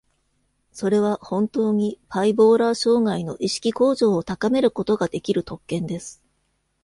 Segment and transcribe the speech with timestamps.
[0.71, 6.23] それは、本当にバイポーラー障害の意識向上を高めることが出来る特権です。